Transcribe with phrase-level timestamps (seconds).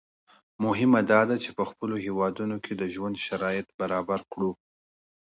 [0.63, 4.51] مهمه دا ده چې په خپلو هېوادونو کې د ژوند شرایط برابر کړو.